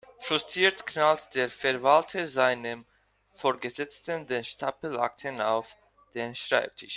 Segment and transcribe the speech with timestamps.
[0.19, 2.87] Frustriert knallt der Verwalter seinem
[3.35, 5.77] Vorgesetzten den Stapel Akten auf
[6.15, 6.89] den Schreibtisch.